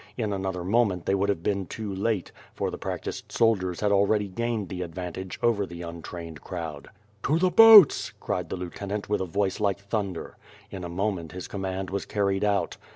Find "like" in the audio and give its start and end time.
9.59-9.77